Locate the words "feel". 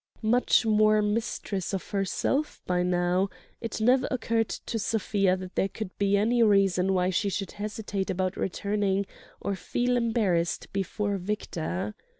9.55-9.95